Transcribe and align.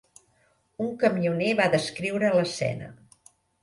Un 0.85 0.89
camioner 1.05 1.53
va 1.61 1.71
descriure 1.77 2.35
l'escena. 2.41 2.95